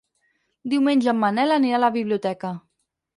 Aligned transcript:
Diumenge 0.71 1.13
en 1.13 1.19
Manel 1.23 1.55
anirà 1.57 1.77
a 1.79 1.83
la 1.83 1.91
biblioteca. 1.99 2.51